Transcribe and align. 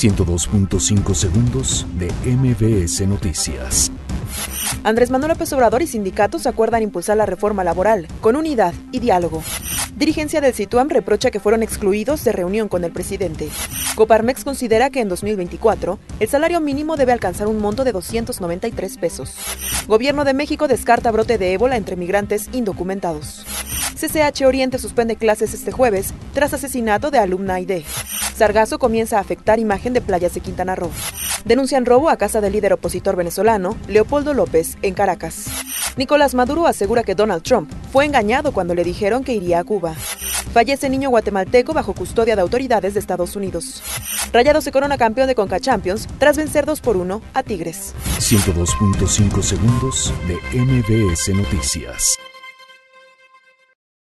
102.5 0.00 1.14
segundos 1.14 1.86
de 1.98 2.10
MBS 2.24 3.06
Noticias. 3.06 3.92
Andrés 4.82 5.10
Manuel 5.10 5.32
López 5.32 5.52
Obrador 5.52 5.82
y 5.82 5.86
sindicatos 5.86 6.46
acuerdan 6.46 6.82
impulsar 6.82 7.18
la 7.18 7.26
reforma 7.26 7.64
laboral 7.64 8.08
con 8.22 8.34
unidad 8.34 8.72
y 8.92 9.00
diálogo. 9.00 9.42
Dirigencia 9.96 10.40
del 10.40 10.54
Situam 10.54 10.88
reprocha 10.88 11.30
que 11.30 11.38
fueron 11.38 11.62
excluidos 11.62 12.24
de 12.24 12.32
reunión 12.32 12.68
con 12.68 12.82
el 12.84 12.92
presidente. 12.92 13.50
Coparmex 13.94 14.42
considera 14.42 14.88
que 14.88 15.00
en 15.00 15.10
2024 15.10 15.98
el 16.18 16.28
salario 16.30 16.62
mínimo 16.62 16.96
debe 16.96 17.12
alcanzar 17.12 17.46
un 17.46 17.58
monto 17.58 17.84
de 17.84 17.92
293 17.92 18.96
pesos. 18.96 19.34
Gobierno 19.86 20.24
de 20.24 20.32
México 20.32 20.66
descarta 20.66 21.10
brote 21.10 21.36
de 21.36 21.52
ébola 21.52 21.76
entre 21.76 21.96
migrantes 21.96 22.48
indocumentados. 22.54 23.44
CCH 23.96 24.46
Oriente 24.46 24.78
suspende 24.78 25.16
clases 25.16 25.52
este 25.52 25.72
jueves 25.72 26.14
tras 26.32 26.54
asesinato 26.54 27.10
de 27.10 27.18
alumna 27.18 27.60
ID. 27.60 27.82
Sargazo 28.40 28.78
comienza 28.78 29.18
a 29.18 29.20
afectar 29.20 29.58
imagen 29.58 29.92
de 29.92 30.00
playas 30.00 30.32
de 30.32 30.40
Quintana 30.40 30.74
Roo. 30.74 30.90
Denuncian 31.44 31.84
robo 31.84 32.08
a 32.08 32.16
casa 32.16 32.40
del 32.40 32.54
líder 32.54 32.72
opositor 32.72 33.14
venezolano, 33.14 33.76
Leopoldo 33.86 34.32
López, 34.32 34.78
en 34.80 34.94
Caracas. 34.94 35.44
Nicolás 35.98 36.34
Maduro 36.34 36.66
asegura 36.66 37.02
que 37.02 37.14
Donald 37.14 37.42
Trump 37.42 37.70
fue 37.92 38.06
engañado 38.06 38.52
cuando 38.52 38.74
le 38.74 38.82
dijeron 38.82 39.24
que 39.24 39.34
iría 39.34 39.58
a 39.58 39.64
Cuba. 39.64 39.92
Fallece 40.54 40.88
niño 40.88 41.10
guatemalteco 41.10 41.74
bajo 41.74 41.92
custodia 41.92 42.34
de 42.34 42.40
autoridades 42.40 42.94
de 42.94 43.00
Estados 43.00 43.36
Unidos. 43.36 43.82
Rayado 44.32 44.62
se 44.62 44.72
corona 44.72 44.96
campeón 44.96 45.28
de 45.28 45.34
Conca 45.34 45.60
Champions 45.60 46.08
tras 46.18 46.38
vencer 46.38 46.64
2 46.64 46.80
por 46.80 46.96
1 46.96 47.20
a 47.34 47.42
Tigres. 47.42 47.94
102.5 48.20 49.42
segundos 49.42 50.14
de 50.26 50.36
MBS 50.58 51.28
Noticias. 51.34 52.16